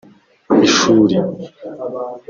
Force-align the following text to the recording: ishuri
ishuri 0.67 1.19